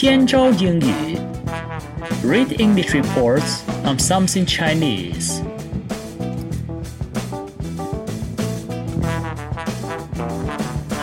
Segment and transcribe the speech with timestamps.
[0.00, 1.18] 天朝英语
[2.24, 5.42] ，Read English reports on something Chinese。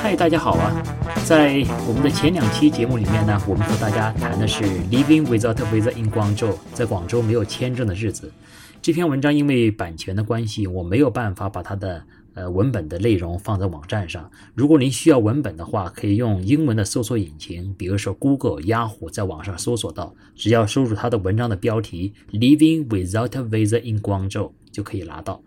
[0.01, 0.81] 嗨，大家好啊！
[1.25, 8.33] 在我们的前两期节目里面呢，我们和大家谈的是 Living without visa in Guangzhou，在广州没有签证的日子。
[8.81, 12.01] 这篇文章因为版权的关系，我没有办法把它的。
[12.37, 14.29] 呃，文本的内容放在网站上。
[14.53, 25.41] 如果您需要文本的话，可以用英文的搜索引擎，比如说 Google、Yahoo，在网上搜索到，只要输入它的文章的标题 “Living without a visa in Guangzhou” 就可以拿到。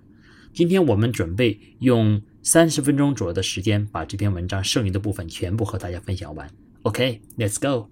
[0.52, 6.50] 今天我们准备用三十分钟左右的时间，把这篇文章剩余的部分全部和大家分享完。
[6.82, 7.88] OK，Let's go。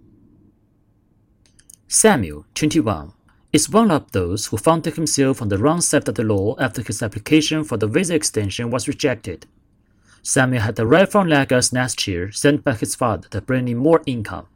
[1.89, 3.18] Samuel, twenty-one.
[3.53, 6.83] Is one of those who found himself on the wrong side of the law after
[6.83, 9.47] his application for the visa extension was rejected.
[10.23, 14.03] Samuel had arrived from Lagos last year, sent by his father to bring in more
[14.05, 14.47] income.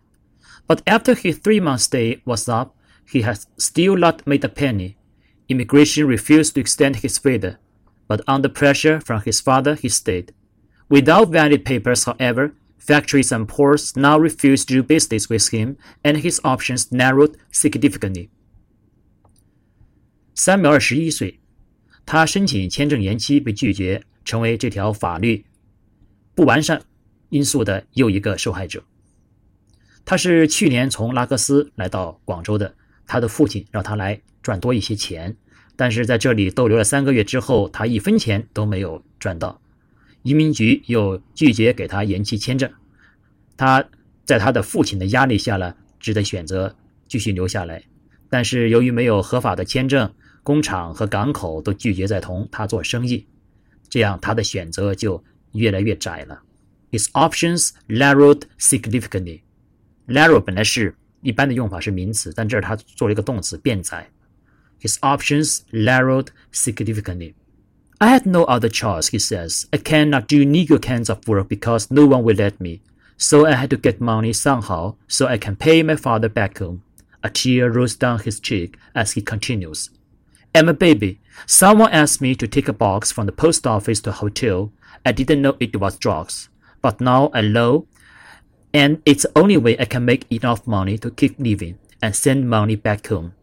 [0.67, 2.77] But after his three month stay was up,
[3.09, 4.99] he had still not made a penny.
[5.49, 7.59] Immigration refused to extend his visa,
[8.09, 10.35] but under pressure from his father, he stayed.
[10.91, 16.19] Without valid papers, however, factories and ports now refused to do business with him, and
[16.19, 18.31] his options narrowed significantly.
[20.35, 21.39] 三秒二十一岁，
[22.07, 25.45] 他申请签证延期被拒绝，成为这条法律
[26.35, 26.83] 不完善
[27.29, 28.83] 因素的又一个受害者。
[30.05, 32.75] 他是去年从拉各斯来到广州的，
[33.07, 35.37] 他的父亲让他来赚多一些钱，
[35.77, 39.61] 但是在这里逗留了三个月之后，他一分钱都没有赚到。
[40.23, 42.73] 移民局又拒绝给他延期签证，
[43.57, 43.85] 他
[44.25, 46.75] 在他的父亲的压力下呢，只得选择
[47.07, 47.85] 继续留下来，
[48.31, 50.11] 但是由于没有合法的签证。
[50.44, 53.26] 工厂和港口都拒绝再同他做生意，
[53.90, 56.42] 这样他的选择就越来越窄了。
[56.92, 59.42] His options narrowed significantly.
[60.08, 64.10] Narrow 本来是一般的用法是名词，但这儿他做了一个动词变窄。
[64.82, 67.34] His options narrowed significantly.
[67.98, 69.66] I had no other choice, he says.
[69.72, 72.82] I cannot do legal kinds of work because no one will let me.
[73.18, 76.84] So I had to get money somehow so I can pay my father back home.
[77.24, 79.90] A tear rolls down his cheek as he continues.
[80.55, 81.19] I'm a baby.
[81.47, 84.71] Someone asked me to take a box from the post office to a hotel.
[85.05, 86.51] I didn't know it was drugs.
[86.83, 87.87] But now I know,
[88.75, 92.51] and it's the only way I can make enough money to keep living and send
[92.51, 93.35] money back home.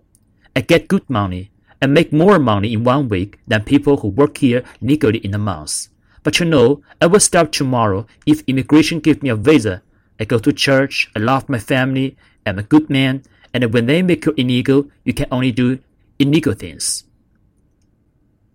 [0.55, 4.37] I get good money and make more money in one week than people who work
[4.37, 5.87] here legally in a month.
[6.21, 9.81] But you know, I will start tomorrow if immigration gives me a visa.
[10.19, 14.03] I go to church, I love my family, I'm a good man, and when they
[14.03, 15.79] make you illegal, you can only do
[16.19, 17.01] illegal things。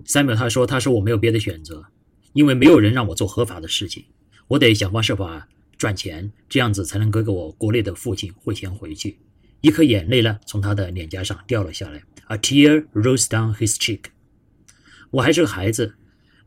[0.04, 1.84] 三秒他说：“他说我没有别的选择，
[2.32, 4.04] 因为没有人让我做合法的事情，
[4.48, 9.18] 我得想方设法赚钱，这样子才能给我国内的父亲汇钱回去。”
[9.62, 12.02] 一颗眼泪呢，从他的脸颊上掉了下来。
[12.26, 14.00] A tear rolls down his cheek。
[15.10, 15.94] 我还是个孩子，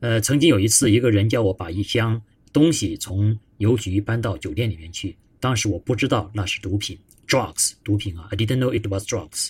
[0.02, 2.22] 呃，曾经有一次，一个人叫我把一箱
[2.54, 9.50] 东西从邮局搬到酒店里面去，当时我不知道那是毒品，drugs，毒品啊，I didn't know it was drugs。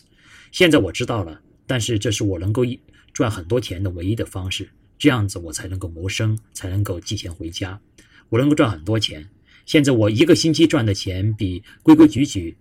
[0.54, 1.42] 现在我知道了。
[1.68, 2.64] 但是这是我能够
[3.14, 4.68] 赚很多钱的唯一的方式，
[4.98, 7.80] 这样子我才能够谋生，才能够寄钱回家。
[8.30, 9.30] 我能够赚很多钱。
[9.66, 12.58] 现在我一个星期赚的钱比规规矩矩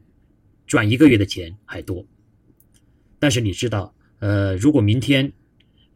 [0.67, 2.05] 赚一个月的钱还多。
[3.19, 5.33] 但是你知道，呃，如果明天，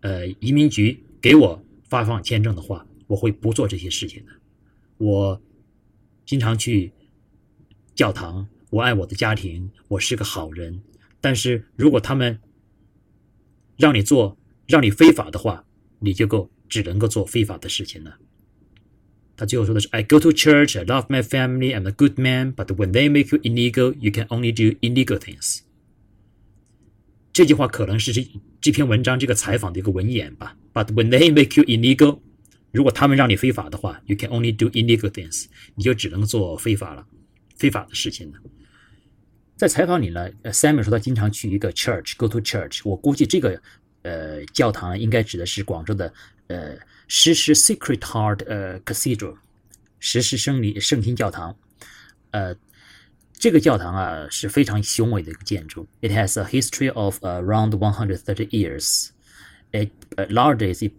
[0.01, 4.33] 呃，移民局给我发放签证的话，我会不做这些事情的。
[4.99, 5.43] 我
[6.25, 6.93] 经常去
[7.95, 10.81] 教堂，我爱我的家庭，我是个好人。
[11.21, 12.39] 但是如果他们
[13.81, 14.37] 让你做
[14.69, 15.65] 让你非法的话，
[15.99, 18.19] 你就够只能够做非法的事情了。
[19.37, 23.35] 他最后说的是：“I go to church, I love my family, I'm a good man, but when they make
[23.35, 25.61] you illegal, you can only do illegal things。”
[27.33, 28.29] 这句话可能是这
[28.61, 30.55] 这篇文章这个采访的一个文言吧。
[30.75, 32.19] But when they make you illegal，
[32.71, 37.07] 如果他们让你非法的话，you can only do illegal things，你就只能做非法了，
[37.57, 38.39] 非法的事情了。
[39.60, 42.82] 在采访里呢，Samuel 说他经常去一个 church，go to church。
[42.84, 43.62] 我估计这个
[44.02, 46.14] 呃教堂应该指的是广州的
[46.48, 46.76] 呃
[47.08, 49.38] 石狮 Secret Heart 呃 Cathedral，
[50.00, 51.56] 石狮圣礼圣心教堂。
[52.32, 52.56] 呃，
[53.34, 55.88] 这个教堂啊是非常雄伟的一个建筑。
[56.02, 59.10] It has a history of around 130 years.
[59.72, 59.92] It
[60.30, 60.94] nowadays it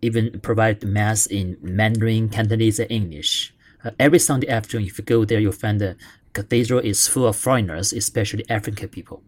[0.00, 3.50] even provide mass in Mandarin, Cantonese, and English.
[3.84, 5.96] Uh, every Sunday afternoon, if you go there, you'll find the
[6.35, 9.21] cathedral is full of foreigners, especially African people.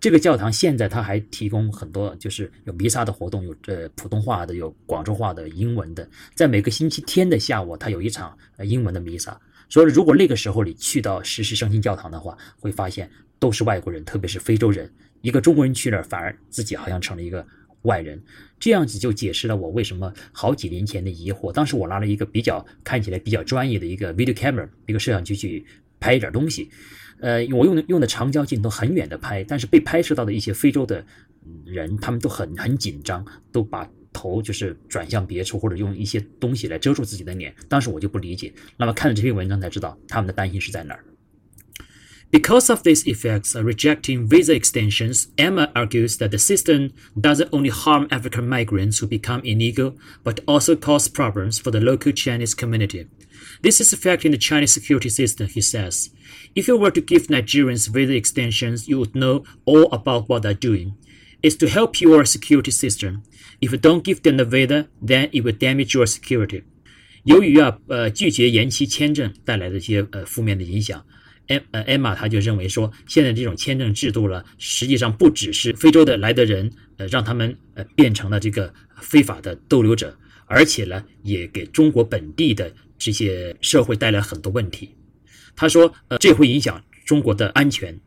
[0.00, 6.08] 这个教堂现在它还提供很多，就是有弥撒的活动，有呃普通话的，有广州话的，英文的。
[6.34, 9.38] 在每个星期天的下午，它有一场英文的弥撒。
[9.68, 14.90] 所以如果那个时候你去到实施圣心教堂的话，会发现都是外国人，特别是非洲人。
[15.20, 17.46] 一个中国人去那儿，反而自己好像成了一个
[17.82, 18.20] 外人。
[18.58, 21.52] 这样子就解释了我为什么好几年前的疑惑。
[21.52, 25.64] 当时我拿了一个比较看起来比较专业的一个 video camera，一个摄像机去
[25.99, 26.69] 拍一点东西。
[27.19, 31.03] 呃，我用的用的长焦镜头很远的拍，但是被拍摄到的一些非洲的
[31.65, 37.55] 人，他们都很很紧张，都把头就是转向别处，或者用一些东西来遮住自己的脸。
[37.69, 41.05] 当时我就不理解，那么看了这篇文章才知道他们的担心是在哪儿。
[42.31, 48.07] Because of these effects of rejecting visa extensions, Emma argues that the system doesn't only harm
[48.09, 49.93] African migrants who become illegal,
[50.23, 53.07] but also cause problems for the local Chinese community.
[53.61, 56.09] This is affecting the Chinese security system, he says.
[56.53, 60.53] If you were to give Nigerians visa extensions, you would know all about what they're
[60.53, 60.93] doing.
[61.41, 63.23] It's to help your security system.
[63.61, 66.63] If you don't give them the visa, then it will damage your security.
[67.23, 71.03] 由于啊，呃，拒绝延期签证带来的一些呃负面的影响，
[71.47, 84.94] 艾呃艾玛他就认为说，现在这种签证制度了，实际上不只是非洲的来的人，呃，让他们呃变成了这个非法的逗留者，而且呢，也给中国本地的 这些社会带来很多问题。
[85.56, 87.98] 他说：“呃，这会影响中国的安全。”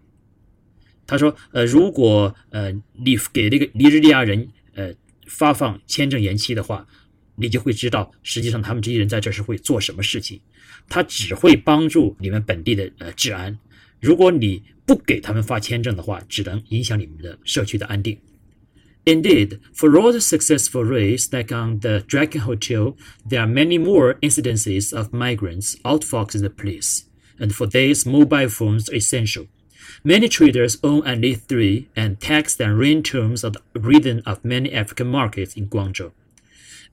[1.05, 4.93] 他说：“呃，如果呃你给那个尼日利亚人呃
[5.27, 6.87] 发放签证延期的话，
[7.35, 10.39] 你就会知道实际上他们这些人在这是会做什么事情。
[10.87, 13.57] 他只会帮助你们本地的呃治安。
[13.99, 18.17] 如果你不给他们发签证的话，只能影响你们的社区的安定。”
[19.05, 22.95] Indeed, for all the successful raids like on the Dragon Hotel,
[23.25, 27.05] there are many more incidences of migrants outfoxing the police.
[27.39, 29.47] and for this, mobile phones are essential.
[30.03, 34.71] Many traders own at least three, and text and ringtones are the rhythm of many
[34.71, 36.11] African markets in Guangzhou.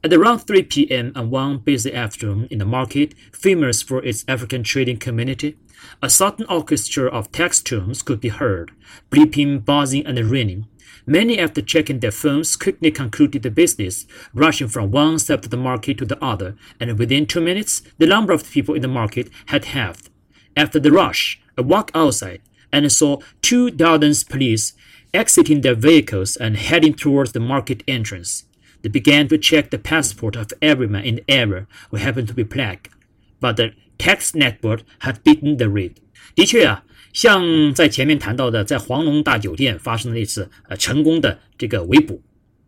[0.03, 1.13] At around 3 p.m.
[1.15, 5.57] on one busy afternoon in the market, famous for its African trading community,
[6.03, 8.73] a sudden orchestra of text tones could be heard,
[9.11, 10.67] bleeping, buzzing, and ringing.
[11.06, 15.58] Many, after checking their phones, quickly concluded the business, rushing from one side of the
[15.58, 19.30] market to the other, and within two minutes, the number of people in the market
[19.48, 20.10] had halved.
[20.56, 22.42] After the rush, I walked outside
[22.72, 24.74] and saw two dozen police
[25.14, 28.46] exiting their vehicles and heading towards the market entrance.
[28.82, 32.44] They began to check the passport of everyone in the area who happened to be
[32.44, 32.92] black,
[33.40, 36.02] but the tax network had beaten the raid.
[36.36, 42.23] 的确啊， 像在前面谈到的，在黄龙大酒店发生的那次呃成功的这个围捕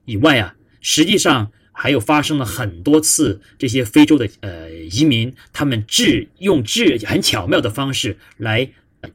[0.04, 8.68] 以外啊，实际上还有发生了很多次，这些非洲的呃移民，他们智用智很巧妙的方式来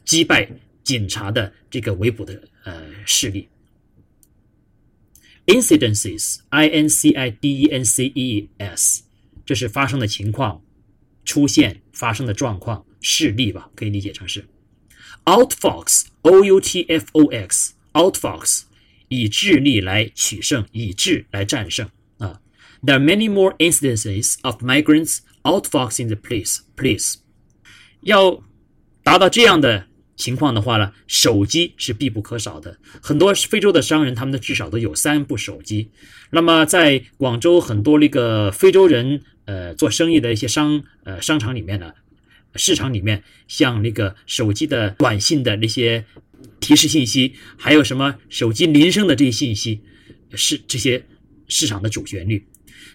[0.05, 0.49] 击败
[0.83, 3.47] 警察的这个围捕的呃势力。
[5.45, 9.03] Incidences，I N C I D E N C E S，
[9.45, 10.61] 这是发生的情况，
[11.23, 14.45] 出现发生的状况，事例吧，可以理解成是。
[15.25, 18.63] Outfox，O U T F O X，Outfox，
[19.07, 22.41] 以智力来取胜，以智来战胜啊。
[22.83, 26.59] There are many more instances of migrants outfoxing the police.
[26.75, 27.15] Police
[28.01, 28.43] 要
[29.03, 32.77] 达到这样的情况的话呢，手机是必不可少的。
[33.01, 35.89] 很多非洲的商人，他们的至少都有三部手机。
[36.31, 41.93] 那么在广州很多那个非洲人呃做生意的一些商呃商场里面呢，
[42.55, 46.03] 市场里面，像那个手机的短信的那些
[46.59, 49.81] 提示信息，还有什么手机铃声的这些信息，
[50.33, 51.03] 是这些
[51.47, 52.45] 市场的主旋律。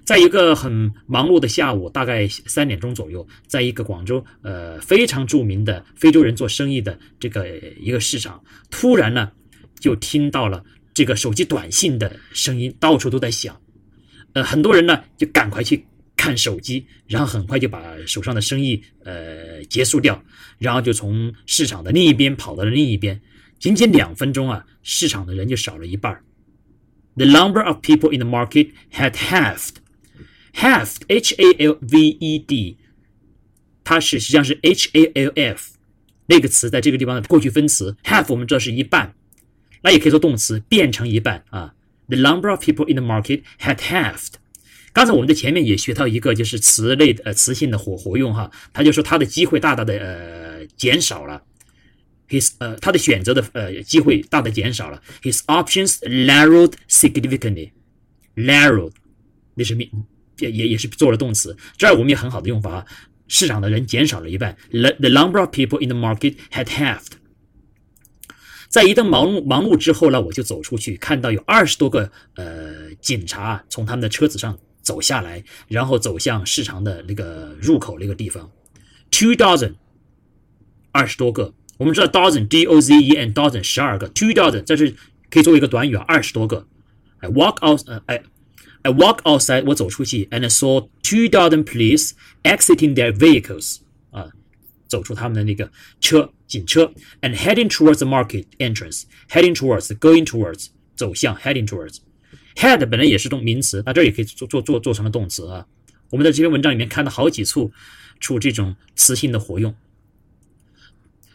[0.05, 7.47] 在一个很忙碌的下午，大概三点钟左右，在一个广州呃非常著名的非洲人做生意的这个
[7.81, 9.31] 一个市场，突然呢
[9.79, 13.61] 就听到了这个手机短信的声音，到处都在响，
[14.33, 15.87] 呃很多人呢就赶快去
[16.23, 20.23] 看手机，然后很快就把手上的生意呃结束掉，
[20.57, 23.21] 然后就从市场的另一边跑到了另一边，
[23.59, 26.23] 仅仅两分钟啊，市场的人就少了一半
[27.17, 29.79] The number of people in the market had halved.
[30.55, 32.77] halved h a l v e d，
[33.83, 35.73] 它是实际上是 h a l f
[36.27, 39.13] 那个词在这个地方的过去分词 half 我们知道是一半，
[39.83, 41.75] 那也可以做动词变成一半啊。
[42.07, 44.35] The number of people in the market had halved。
[44.93, 51.43] 刚才我们在前面也学到一个就是词类呃词性的活活用哈，他就说他的机会大大的呃减少了
[52.29, 57.71] ，his 呃他的选择的呃机会大大减少了，his options narrowed significantly。
[58.35, 58.93] narrowed
[59.55, 59.89] 那是命
[60.39, 62.87] 也也也是做了动词，这儿我们也很好的用法啊，
[63.29, 67.13] 市场的人减少了一半，the the number of people in the market had halved。
[68.69, 78.50] 在一顿忙碌忙碌之后呢，我就走出去，看到有二十多个呃警察从他们的车子上走下来，然后走向市场的那个入口那个地方。
[79.12, 79.76] Two dozen
[80.92, 81.54] 二十多个。
[81.78, 84.96] 我们知道 dozen d o z e n dozen 十二个，two dozen 这是
[85.30, 86.66] 可以作为一个短语啊，二十多个。
[87.20, 88.24] I walk out，呃，I
[88.82, 92.12] I walk outside，我走出去，and I saw two dozen police
[92.44, 93.78] exiting their vehicles，
[94.12, 94.30] 啊，
[94.88, 101.98] 走出他们的那个车警车，and heading towards the market entrance，heading towards，going towards，走向，heading towards。
[102.57, 105.67] Head 本来也是动名词，那这也可以做做做做成了动词啊。
[106.11, 107.73] 我们在这篇文章里面看到好几处
[108.21, 109.75] 出这种词性的活用。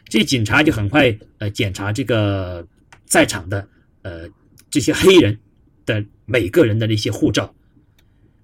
[0.07, 2.65] 这警察就很快呃检查这个
[3.05, 3.67] 在场的
[4.03, 4.29] 呃
[4.69, 5.37] 这些黑人
[5.85, 7.53] 的每个人的那些护照，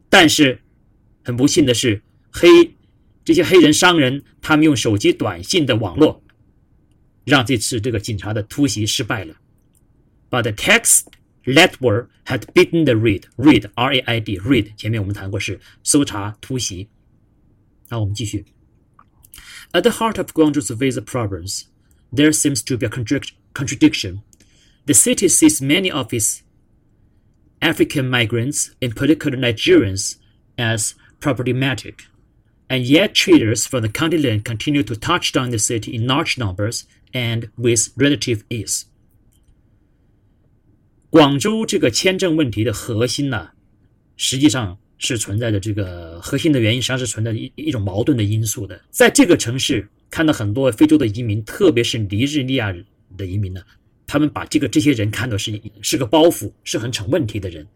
[0.10, 0.60] 但是
[1.24, 2.02] 很不幸的是，
[2.32, 2.48] 黑
[3.24, 6.22] 这些黑人商人他们用手机短信的网络，
[7.24, 9.36] 让这次这个警察的突袭失败了。
[10.30, 11.04] But the text
[11.47, 13.27] network had beaten the raid.
[13.37, 16.89] Raid, R-A-I-D, raid 前面我们谈过是搜查突袭。
[17.89, 18.45] 那我们继续。
[19.73, 21.65] At the heart of Guangzhou's visa problems,
[22.13, 24.23] there seems to be a contradiction.
[24.87, 26.43] The city sees many of its
[27.61, 30.17] African migrants, in particular Nigerians,
[30.57, 32.07] as problematic,
[32.71, 36.87] and yet traders from the continent continue to touch down the city in large numbers
[37.13, 38.87] and with relative ease.
[41.14, 43.48] 广州这个签证问题的核心呢，
[44.18, 48.82] 实际上是存在着这个核心的原因，实际上是存在一一种矛盾的因素的。
[48.90, 52.74] 在这个城市看到很多非洲的移民，特别是尼日利亚
[53.16, 53.62] 的移民呢，
[54.08, 57.68] 他们把这个这些人看作是是个包袱，是很成问题的人。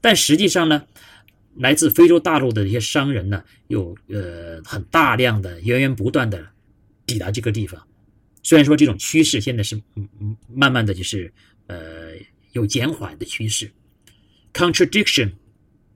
[0.00, 0.80] 但实际上呢，
[1.56, 6.46] 来自非洲大陆的一些商人呢，有呃很大量的源源不断的
[7.04, 7.84] 抵达这个地方。
[8.44, 9.82] 虽然说这种趋势现在是
[10.48, 11.32] 慢慢的就是
[11.66, 12.12] 呃
[12.53, 13.71] 有减缓的趋势。
[14.53, 15.33] Contradiction。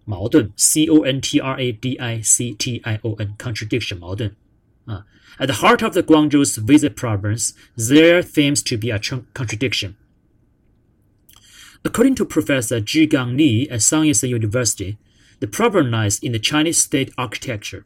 [0.05, 4.35] 矛盾，c o n t r a d i c t i o n contradiction 矛盾
[4.85, 5.05] 啊。
[5.39, 8.99] At the heart of the Guangzhou's visa problems, there seems to be a
[9.33, 9.95] contradiction.
[11.83, 14.97] According to Professor Zhigang Li at Sanyasa University,
[15.39, 17.85] the problem lies in the Chinese state architecture.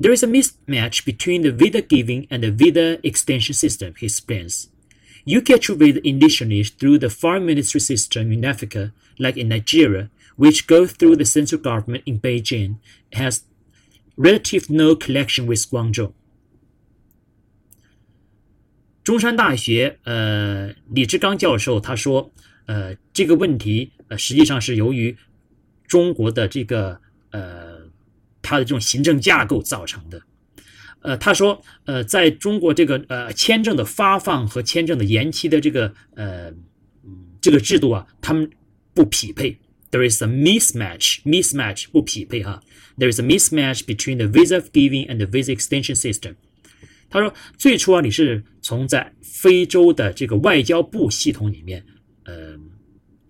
[0.00, 4.68] There is a mismatch between the visa giving and the visa extension system, he explains.
[5.26, 10.10] You get your visa initially through the foreign ministry system in Africa, like in Nigeria,
[10.36, 12.76] which go through the central government in Beijing,
[13.12, 13.42] has
[14.16, 16.12] relative no connection with Guangzhou.
[19.04, 22.32] 中山大学呃李志刚教授他说，
[22.66, 25.16] 呃这个问题呃实际上是由于
[25.86, 27.80] 中国的这个呃
[28.40, 30.22] 它的这种行政架构造成的。
[31.07, 36.51] 呃他说呃在中国这个呃签证的发放和签证的延期的这个呃
[37.39, 38.49] 这个制度啊，他们
[38.93, 39.57] 不匹配。
[39.91, 41.21] there is a mismatch.
[41.23, 42.61] Mismatch 不匹配哈。
[42.97, 46.35] There is a mismatch between the visa giving and the visa extension system.
[47.09, 51.85] 他说，最初啊，你是从在非洲的这个外交部系统里面，
[52.25, 52.59] 呃，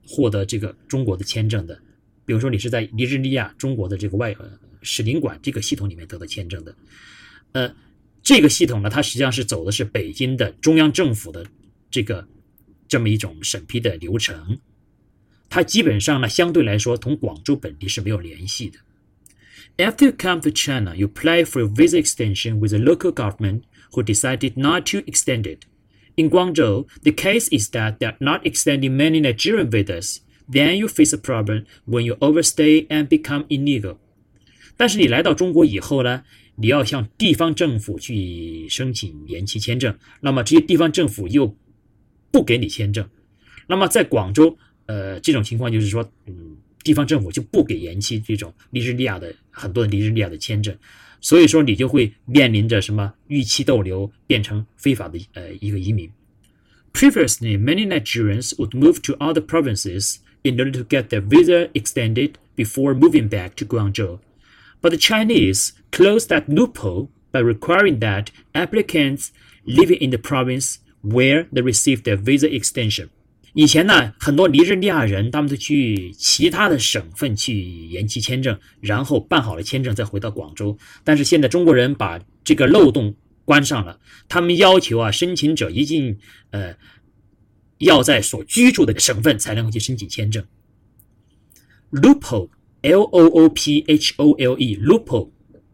[0.04, 1.80] 获得这个中国的签证的。
[2.26, 4.36] 比如说，你是在尼日利亚中国的这个外
[4.82, 6.76] 使领馆这个系统里面得到签证的。
[7.53, 7.75] 呃，
[8.23, 11.47] 这个系统呢，它实际上是走的是北京的中央政府的
[11.91, 12.27] 这个
[12.89, 14.59] 这么一种审批的流程。
[15.49, 18.79] 它基本上呢，相对来说同广州本地是没有联系的。
[19.79, 24.03] After you come to China, you apply for a visa extension with the local government who
[24.03, 25.61] decided not to extend it.
[26.17, 30.21] In Guangzhou, the case is that they are not extending many Nigerian visas.
[30.47, 33.99] Then you face a problem when you overstay and become illegal.
[34.78, 36.24] 但是你来到中国以后呢，
[36.56, 41.54] 你要向地方政府去申请延期签证，那么这些地方政府又
[42.32, 43.10] 不给你签证。
[43.68, 50.74] 那么在广州，呃，这种情况就是说，嗯，地方政府就不给延期这种尼日利亚的很多的尼日利亚的签证，
[51.20, 56.10] 所以说你就会面临着什么逾期逗留，变成非法的呃一个移民。
[56.94, 62.96] Previously, many Nigerians would move to other provinces in order to get their visa extended before
[62.96, 64.20] moving back to Guangzhou,
[64.82, 69.32] but the Chinese closed that loophole by requiring that applicants
[69.66, 73.10] living in the province where they received their visa extension
[73.54, 80.78] 以前呢，很多尼日利亚人他们都去其他的省份去延期签证，然后办好了签证再回到广州。
[81.04, 83.16] 但是现在中国人把这个漏洞
[83.46, 86.20] 关上了，他们要求啊，申请者一定
[86.52, 86.76] 呃
[87.80, 90.46] 要在所居住的省份才能够去申请签证。
[91.92, 92.50] Loophole.
[92.87, 95.31] Loophole，L O O P H O L E，loophole，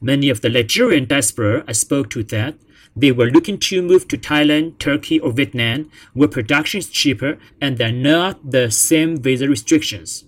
[0.00, 2.54] Many of the Nigerian diaspora I spoke to that
[2.96, 7.76] they were looking to move to Thailand, Turkey, or Vietnam, where production is cheaper and
[7.76, 10.24] there are not the same visa restrictions.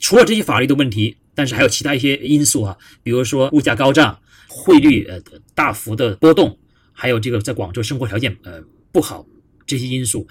[0.00, 5.20] 除了这些法律的问题，但是还有其他一些因素啊，比如说物价高涨、汇率呃
[5.54, 6.58] 大幅的波动，
[6.92, 8.62] 还有这个在广州生活条件呃
[8.92, 9.26] 不好，
[9.66, 10.26] 这些因素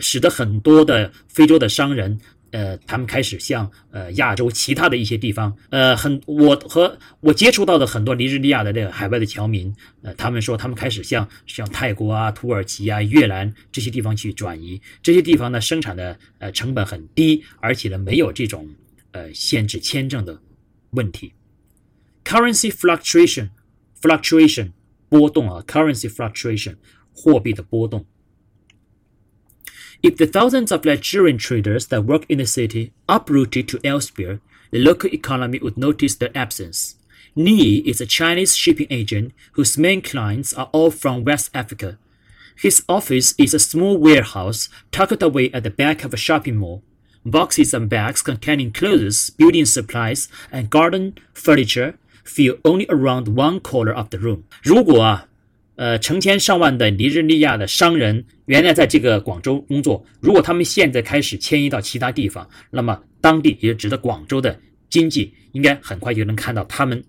[0.00, 2.18] 使得很多的非洲的商人。
[2.52, 18.68] 呃，他们开始向呃亚洲其他的一些地方，呃，很我和我接触到的很多尼日利亚的这个海外的侨民，呃，他们说他们开始向像泰国啊、土耳其啊、越南这些地方去转移，这些地方呢生产的呃成本很低，而且呢没有这种
[19.11, 20.41] 呃限制签证的
[20.91, 21.33] 问题。
[22.23, 23.49] Currency fluctuation
[24.01, 24.71] fluctuation
[25.09, 26.77] 波动啊，currency fluctuation
[27.13, 28.05] 货币的波动。
[30.01, 34.39] If the thousands of Nigerian traders that work in the city uprooted to elsewhere,
[34.69, 36.95] the local economy would notice their absence.
[37.35, 41.97] Ni is a Chinese shipping agent whose main clients are all from West Africa.
[42.55, 46.83] His office is a small warehouse tucked away at the back of a shopping mall.
[47.24, 53.92] Boxes and bags containing clothes, building supplies, and garden furniture fill only around one corner
[53.94, 54.42] of the room.
[54.62, 55.28] 如果啊
[55.76, 64.60] 呃，成千上万的尼日利亚的商人原来在这个广州工作，如果他们现在开始迁移到其他地方，那么当地也指的广州的
[64.90, 67.02] 经济应该很快就能看到他们，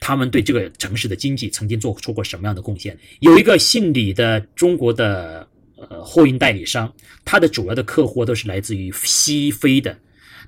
[0.00, 2.98] 他们对这个城市的经济曾经做出过什么样的贡献。
[3.20, 5.46] 有一个姓李的中国的
[5.88, 6.92] 呃货运代理商，
[7.24, 9.96] 他的主要的客户都是来自于西非的，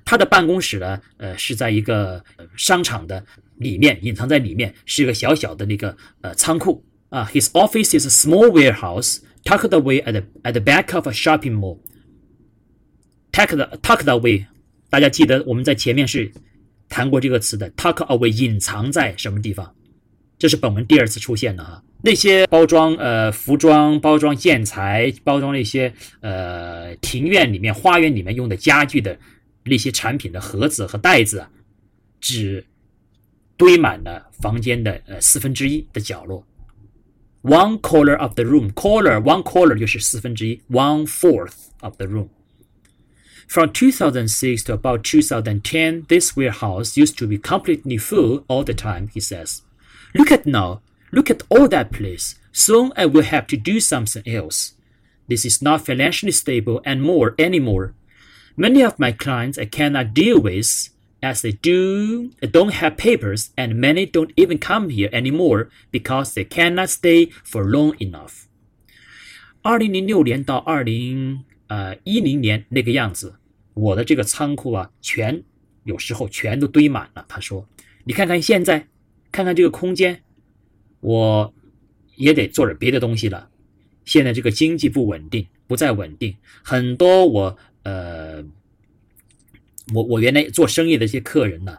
[0.03, 2.23] 他的办公室呢，呃，是在一个
[2.55, 3.25] 商场的
[3.57, 6.83] 里面，隐藏在里面，是一个小小的那个呃仓库。
[7.09, 7.29] 啊。
[7.33, 11.57] His office is a small warehouse tucked away at the at the back of a shopping
[11.57, 11.79] mall.
[13.31, 14.45] Tucked tucked away，
[14.89, 16.31] 大家记得我们在前面是
[16.87, 17.69] 谈过这个词的。
[17.71, 19.73] Tuck away 隐藏在什么地方？
[20.37, 21.81] 这是本文第二次出现的哈。
[22.04, 29.18] 那些包装呃服装、包装建材、包装那些呃庭院里面、花园里面用的家具的
[29.64, 31.46] 那些产品的盒子和袋子，
[32.20, 32.64] 只
[33.56, 36.46] 堆满了房间的呃四分之一的角落。
[37.42, 38.70] one corner of the room.
[38.72, 42.28] Corner, one corner 就是四分之一，one fourth of the room.
[43.48, 49.08] From 2006 to about 2010, this warehouse used to be completely full all the time,
[49.12, 49.60] he says.
[50.14, 50.80] Look at now.
[51.14, 52.36] Look at all that place.
[52.52, 54.74] Soon I will have to do something else.
[55.28, 57.94] This is not financially stable and more anymore.
[58.56, 60.90] Many of my clients I cannot deal with
[61.22, 66.44] as they do don't have papers and many don't even come here anymore because they
[66.44, 68.46] cannot stay for long enough.
[69.62, 73.34] 二零零六年到二零呃一零年那个样子，
[73.74, 75.42] 我的这个仓库啊，全
[75.84, 77.24] 有时候全都堆满了。
[77.28, 78.88] 他说：“你看看现在，
[79.30, 80.22] 看看这个空间，
[81.05, 81.53] 我
[82.15, 83.49] 也得做点别的东西了。
[84.03, 88.43] 现在这个经济不稳定，不再稳定，很多我呃。”
[89.93, 91.77] 我我原来做生意的这些客人呢，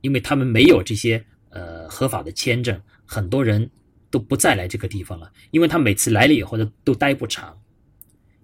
[0.00, 3.68] 因为他们没有这些呃合法的签证，很多人
[4.10, 7.60] 都不再来这个地方了，因为他每次来了以后都都待不长。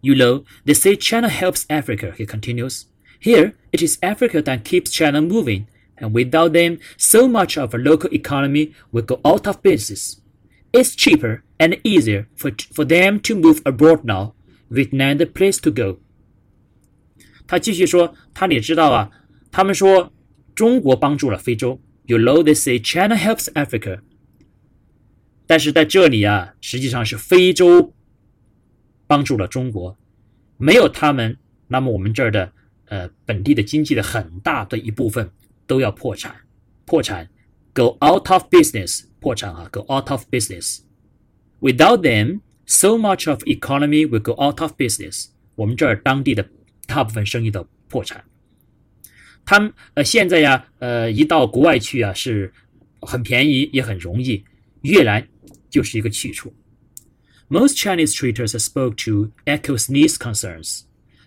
[0.02, 2.82] You know, they say China helps Africa, he continues.
[3.22, 5.64] Here, it is Africa that keeps China moving,
[5.99, 10.17] and without them, so much of our local economy will go out of business.
[10.71, 14.33] It's cheaper and easier for, for them to move abroad now.
[14.69, 15.99] Vietnam the place to go.
[17.47, 19.11] 他继续说：“他也知道啊，
[19.51, 20.11] 他们说
[20.55, 21.79] 中国帮助了非洲。
[22.05, 24.01] You know they say China helps Africa。
[25.47, 27.93] 但是在这里啊，实际上是非洲
[29.05, 29.97] 帮助了中国。
[30.57, 32.51] 没有他们，那么我们这儿的
[32.87, 35.29] 呃本地的经济的很大的一部分
[35.69, 36.35] 都要破产，
[36.85, 37.29] 破产，
[37.73, 44.73] go out of business，破产啊，go out of business。Without them, so much of economy will go out of
[44.73, 45.27] business。
[45.55, 46.49] 我们这儿当地的。”
[46.87, 48.23] 大部分生意的破产，
[49.43, 52.53] 他们呃现在呀呃一到国外去啊是
[53.01, 54.45] 很便宜也很容易，
[54.81, 55.27] 越南
[55.67, 56.53] 就是一个去处。
[57.49, 60.81] Most Chinese traders I spoke to echoes these concerns.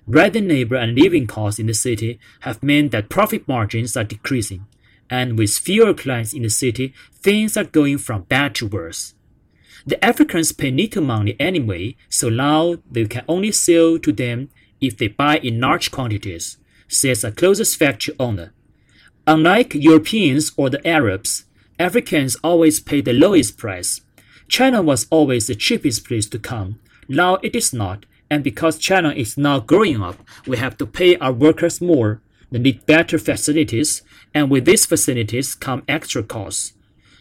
[0.05, 4.65] Rising labor and living costs in the city have meant that profit margins are decreasing,
[5.09, 9.13] and with fewer clients in the city, things are going from bad to worse.
[9.85, 14.49] The Africans pay little money anyway, so now they can only sell to them
[14.81, 18.53] if they buy in large quantities, says a closest factory owner.
[19.25, 21.45] Unlike Europeans or the Arabs,
[21.79, 24.01] Africans always pay the lowest price.
[24.49, 26.79] China was always the cheapest place to come.
[27.07, 31.16] Now it is not, and because China is now growing up, we have to pay
[31.16, 32.20] our workers more.
[32.50, 34.02] They need better facilities,
[34.33, 36.72] and with these facilities come extra costs.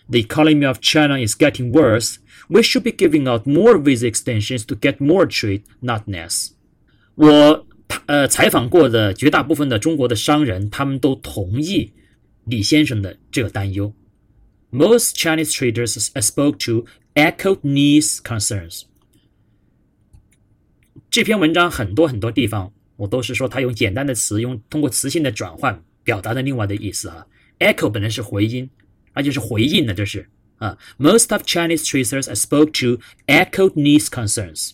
[0.09, 2.19] The economy of China is getting worse.
[2.49, 6.51] We should be giving out more visa extensions to get more trade, not less.
[7.15, 7.67] 我
[8.05, 11.91] 呃采访过的绝大部分的中国的商人，他们都同意
[12.45, 13.93] 李先生的这个担忧。
[14.71, 18.83] Most Chinese traders I spoke to echoed these concerns.
[21.12, 27.26] 这篇文章很多很多地方，我都是说他用简单的词，用通过词性的转换表达的另外的意思啊。
[27.58, 28.70] Echo 本来是回音，
[29.12, 30.78] 而且是回应的，这是啊。
[30.96, 34.70] Most of Chinese traders I spoke to echoed these concerns.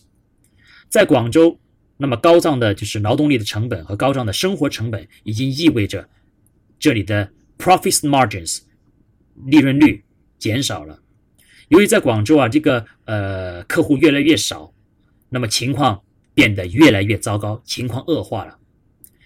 [0.87, 1.59] 在广州，
[1.97, 6.07] 那么高涨的就是劳动力的成本和高涨的生活成本，已经意味着
[6.79, 8.59] 这里的 profit margins
[9.45, 10.05] 利润率
[10.37, 11.01] 减少了。
[11.67, 14.73] 由于在广州啊，这个呃客户越来越少，
[15.27, 16.01] 那么情况。
[16.33, 18.59] 变得越来越糟糕，情况恶化了。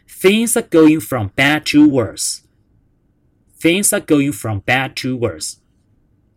[0.07, 2.39] Things are going from bad to worse.
[3.59, 5.55] Things are going from bad to worse.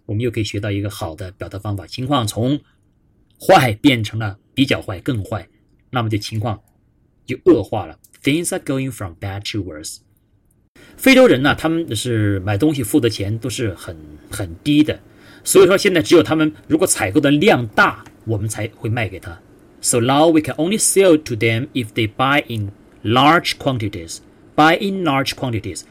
[0.06, 2.60] 我们又可以学到一个好的表达方法：情况从
[3.40, 5.48] 坏变成了比较坏、更坏，
[5.90, 6.62] 那么这情况
[7.24, 7.98] 就恶化了。
[8.22, 9.98] Things are going from bad to worse.
[10.96, 13.96] 非洲人呢，他们是买东西付的钱都是很
[14.30, 15.00] 很低的，
[15.44, 19.40] 所以说现在只有他们如果采购的量大，我们才会卖给他。
[19.86, 22.72] So now we can only sell to them if they buy in
[23.04, 24.18] large quantities.
[24.56, 25.82] Buy in large quantities，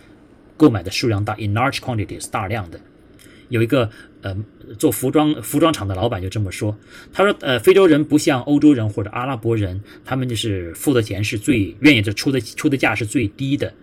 [0.57, 2.81] 购买的数量大，in large quantities 大量的。
[3.47, 3.89] 有一个
[4.21, 4.35] 呃
[4.77, 6.77] 做服装服装厂的老板就这么说，
[7.13, 13.73] 他说呃非洲人不像欧洲人或者阿拉伯人，他们就是付的钱是最愿意就出的出的价是最低的。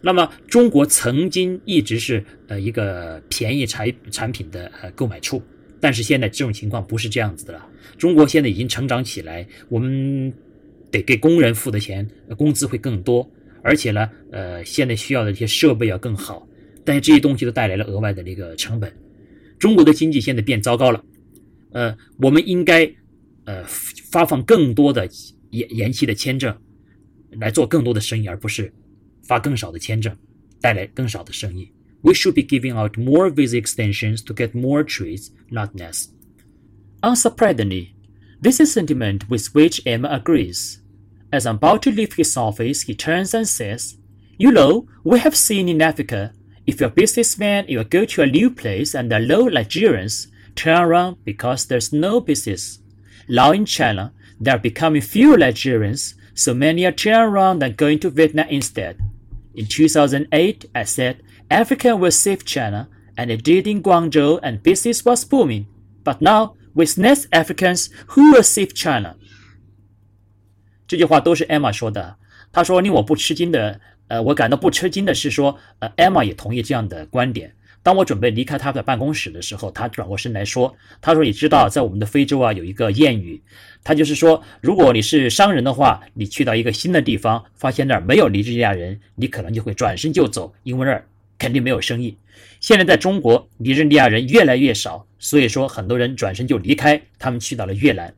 [0.00, 5.42] 那么中国曾经一直是呃一个便宜产产品的呃购买处。
[5.82, 7.68] 但是现在这种情况不是这样子的了。
[7.98, 10.32] 中国现在已经成长起来，我们
[10.92, 13.28] 得给工人付的钱，工资会更多，
[13.64, 16.46] 而且呢，呃，现在需要的一些设备要更好。
[16.84, 18.92] 但是这些东西都带来了额外的那个成本。
[19.58, 21.04] 中国的经济现在变糟糕了，
[21.72, 22.88] 呃，我们应该
[23.44, 25.08] 呃发放更多的
[25.50, 26.56] 延延期的签证
[27.32, 28.72] 来做更多的生意，而不是
[29.24, 30.16] 发更少的签证
[30.60, 31.68] 带来更少的生意。
[32.02, 36.08] We should be giving out more visa extensions to get more trees, not less.
[37.02, 37.92] Unsurprisingly,
[38.40, 40.80] this is sentiment with which Emma agrees.
[41.32, 43.96] As I'm about to leave his office, he turns and says,
[44.36, 46.32] You know, we have seen in Africa,
[46.66, 50.80] if you're a businessman, you go to a new place and the low Nigerians turn
[50.80, 52.78] around because there's no business.
[53.28, 57.98] Now in China, there are becoming fewer Nigerians, so many are turning around and going
[58.00, 58.98] to Vietnam instead.
[59.54, 65.04] In 2008, I said Africa will save China, and it did in Guangzhou, and business
[65.04, 65.66] was booming.
[66.02, 69.16] But now, with less Africans, who will save China？
[70.88, 72.16] 这句话都是 Emma 说的。
[72.50, 77.54] 她说：“令我不吃惊的，呃，我感到不吃惊的是说，呃，Emma 也同意这样的观点。
[77.82, 83.42] 当我准备离开他的办公室的时候，他转过身来说：‘他说，你知道，在我们的非洲啊，有一个谚语，
[83.84, 91.06] 他就是说，如果你是商人的话，你去到一个新的地方，发现那儿没有尼日利亚人，你可能就会转身就走，因为那儿。’”
[91.42, 92.16] 肯定没有生意。
[92.60, 98.14] 现在在中国，尼日利亚人越来越少，所以说很多人转身就离开，他们去到了越南。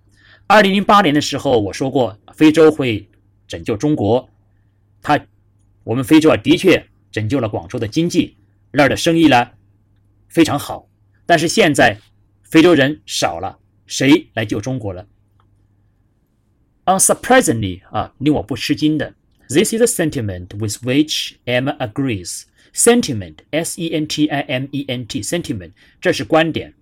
[0.47, 3.09] 二零零八年的时候，我说过非洲会
[3.49, 4.29] 拯救中国，
[5.01, 5.19] 他
[5.85, 8.37] 我们非洲啊的确拯救了广州的经济，
[8.73, 9.53] 那儿的生意呢
[10.29, 10.87] 非常好。
[11.25, 11.99] 但是现在
[12.43, 15.07] 非洲人少了，谁来救中国了
[16.85, 19.15] ？Unsurprisingly 啊，令我不吃惊的
[19.49, 22.43] ，This is a sentiment with which Emma agrees。
[22.75, 26.75] Sentiment, S-E-N-T-I-M-E-N-T, sentiment，这是观点。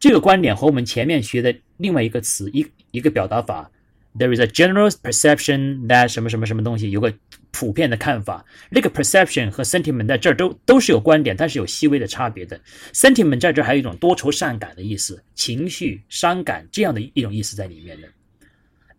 [0.00, 3.70] 这个观点和我们前面学的另外一个词一一个表达法
[4.16, 7.12] ，There is a general perception that 什么什么什么东西有个
[7.50, 8.46] 普遍的看法。
[8.70, 12.58] 那个 perception 和 sentiment 在这儿都都是有观点，但是有细微的差别的。
[12.94, 18.08] Sentiment 在这儿还有一种多愁善感的意思，情绪伤感这样的一种意思在里面的。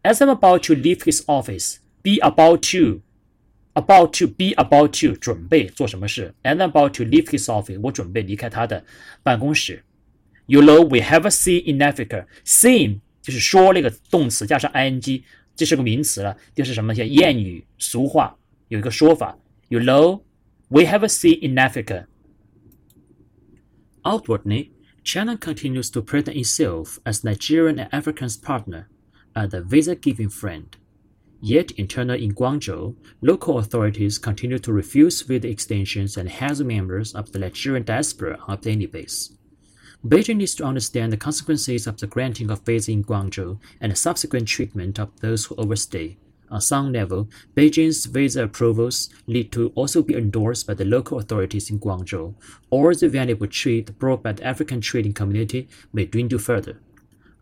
[0.04, 3.02] As I'm about to leave his office, be about to
[3.75, 8.85] about to be about to 准备做什么事，and about to leave his office 我准备离开他的
[9.23, 9.85] 办公室。
[10.47, 12.27] You know we have a seen in Africa.
[12.45, 15.23] Seen 就是说那个动词加上 ing，
[15.57, 18.37] 这是个名词了，就是什么叫谚语俗话，
[18.69, 19.39] 有一个说法。
[19.69, 20.23] You know
[20.69, 22.07] we have a seen in Africa.
[24.03, 24.71] Outwardly,
[25.03, 28.89] China continues to present itself as Nigerian and African's partner,
[29.33, 30.67] and a visa-giving friend.
[31.42, 37.32] Yet internally in Guangzhou, local authorities continue to refuse visa extensions and house members of
[37.32, 39.38] the Nigerian diaspora on a daily basis.
[40.06, 43.96] Beijing needs to understand the consequences of the granting of visa in Guangzhou and the
[43.96, 46.18] subsequent treatment of those who overstay.
[46.52, 51.70] On some level, Beijing's visa approvals need to also be endorsed by the local authorities
[51.70, 52.34] in Guangzhou,
[52.70, 56.80] or the valuable trade brought by the African trading community may dwindle further.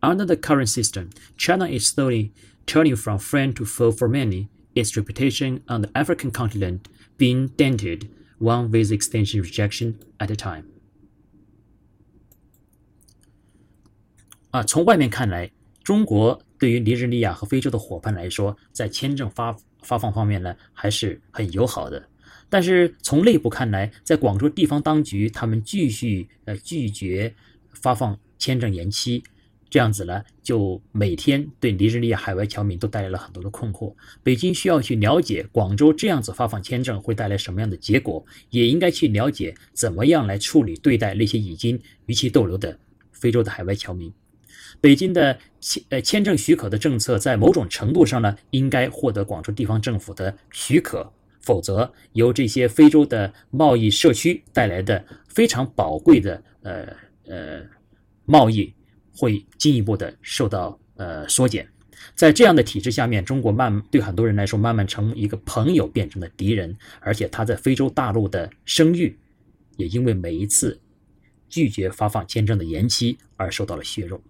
[0.04, 2.32] Under the current system, China is slowly
[2.68, 6.82] turning from friend to foe for many, its reputation on the African continent
[7.18, 10.66] being dented one visa extension rejection at a time.
[14.52, 15.52] 啊，从外面看来，
[15.84, 22.08] 中国对于尼日利亚和非洲的伙伴来说，在签证发发放方面呢，还是很友好的。
[22.50, 27.34] 但是从内部看来，在广州地方当局，他们继续呃拒绝
[27.74, 29.24] 发放签证延期，
[29.70, 33.94] 这样子呢，就每天对尼日利亚海外侨民都带来了很多的困惑。
[34.24, 42.78] 北京需要去了解广州这样子发放签证会带来什么样的结果，也应该去了解怎么样来处理对待那些已经逾期逗留的
[43.12, 44.12] 非洲的海外侨民。
[44.80, 56.86] 北京的签呃签证许可的政策，在某种程度上呢，应该获得广州地方政府的许可，否则由这些非洲的贸易社区带来的非常宝贵的呃
[57.28, 57.62] 呃
[58.26, 58.72] 贸易，
[59.18, 61.68] 会进一步的受到呃缩减。
[62.14, 69.18] 在这样的体制下面，中国慢对很多人来说，慢慢从一个朋友变成了敌人，而且他在非洲大陆的声誉，
[69.78, 70.80] 也因为每一次
[71.50, 74.22] 拒绝发放签证的延期而受到了削弱。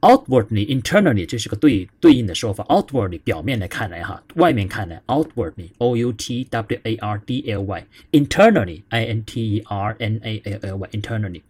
[0.00, 2.64] Outwardly, internally，这是个对对应的说法。
[2.64, 10.58] Outwardly，表面来看来哈，外面看来，outwardly，o u t w a r d l y，internally，i n t e r n a l
[10.60, 11.42] l y，internally，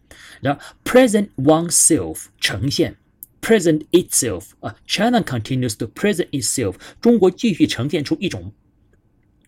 [0.42, 2.96] 然后 present oneself，呈现，
[3.40, 8.52] present itself，啊，China continues to present itself，中国继续呈现出一种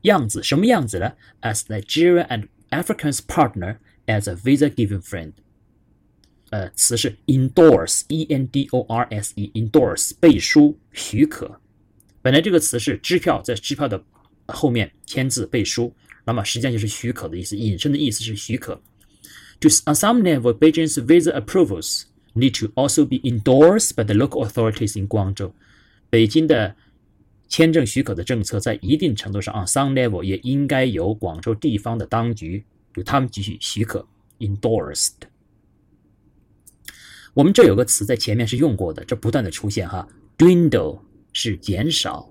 [0.01, 1.13] 样子，什么样子呢？
[1.43, 3.77] As Nigeria and Africa's partner
[4.07, 5.33] as a visa-giving friend。
[6.52, 11.60] 呃，词是 endorse，e n d o r s e，endorse 背书许可。
[12.22, 14.04] 本来这个词是支票，在支票的
[14.48, 15.94] 后面签字背书，
[16.26, 18.82] 那么实际上就是许可的意思，引申的意思是许可。
[19.62, 25.00] To on some level, Beijing's visa approvals need to also be endorsed by the local authorities
[25.00, 25.52] in Guangzhou。
[26.10, 26.76] 北京的
[27.48, 34.08] 签证许可的政策，在一定程度上，on some level 也应该由广州地方的当局由他们给予许可
[34.40, 35.12] ，endorsed。
[37.35, 41.01] 我们这有个词在前面是用过的，这不断的出现哈，dwindle
[41.33, 42.31] 是减少，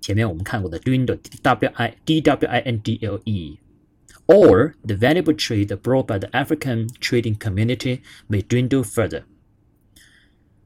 [0.00, 6.18] 前面我们看过的 dwindle，w i d w i n d l e，or the valuable trade brought by
[6.18, 9.22] the African trading community may dwindle further。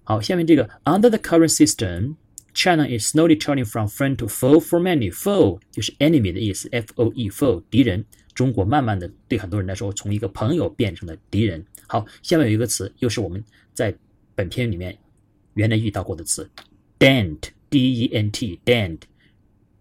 [0.04, 5.08] 好，下面这个 under the current system。China is slowly turning from friend to foe for many.
[5.12, 8.04] Foe 就是 enemy 的意思，f o e foe 敌人。
[8.34, 11.64] 中国慢慢的对很多人来说，从一个朋友变成了敌人。
[11.87, 13.43] 好，下面有一个词，又是我们
[13.73, 13.95] 在
[14.33, 14.97] 本篇里面
[15.53, 16.49] 原来遇到过的词
[16.99, 18.99] ，dent，d e n t，dent，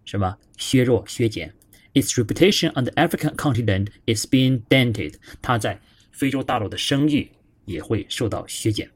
[0.05, 0.37] 什么？
[0.57, 1.53] 削弱、削减。
[1.93, 5.15] Its reputation on the African continent is being dented。
[5.41, 5.79] 它在
[6.11, 7.29] 非洲大陆的声誉
[7.65, 8.89] 也会受到削减。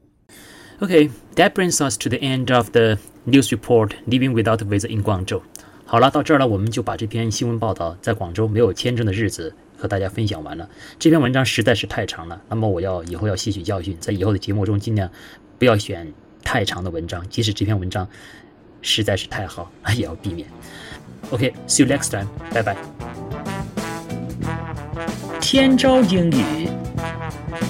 [0.80, 3.92] Okay, that brings us to the end of the news report.
[4.06, 5.42] Living without visa in Guangzhou.
[5.84, 10.68] 好了，到这儿呢，我们就把这篇新闻报道在广州没有签证的日子和大家分享完了。
[10.98, 15.10] 这篇文章实在是太长了，那么我要以后要吸取教训，在以后的节目中尽量
[15.58, 16.12] 不要选
[16.44, 18.06] 太长的文章，即使这篇文章
[18.82, 20.46] 实在是太好， 也要避免。
[21.30, 22.76] OK，see you next time，拜拜。
[25.40, 26.68] 天朝英语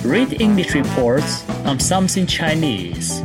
[0.04, 3.22] ，read English reports on something Chinese。